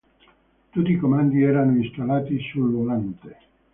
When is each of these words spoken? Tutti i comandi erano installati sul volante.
Tutti 0.71 0.93
i 0.93 0.97
comandi 0.97 1.43
erano 1.43 1.77
installati 1.77 2.39
sul 2.39 2.71
volante. 2.73 3.37